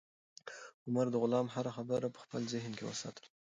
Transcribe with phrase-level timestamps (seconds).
[0.85, 3.27] عمر د غلام هره خبره په خپل ذهن کې وساتله.